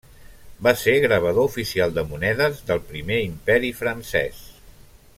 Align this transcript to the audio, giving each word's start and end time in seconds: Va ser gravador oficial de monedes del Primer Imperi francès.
Va 0.67 0.71
ser 0.83 0.95
gravador 1.03 1.49
oficial 1.51 1.93
de 1.99 2.05
monedes 2.13 2.65
del 2.71 2.81
Primer 2.89 3.21
Imperi 3.29 3.73
francès. 3.85 4.43